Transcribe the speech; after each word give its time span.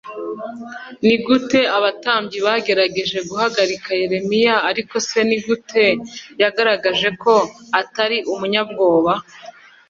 Ni 1.05 1.15
gute 1.25 1.59
abatambyi 1.77 2.37
bagerageje 2.47 3.17
guhagarika 3.29 3.89
yeremiya 4.01 4.55
ariko 4.69 4.95
se 5.07 5.19
ni 5.29 5.37
gute 5.45 5.85
yagaragaje 6.41 7.09
ko 7.23 7.35
atari 7.81 8.17
umunyabwoba 8.33 9.13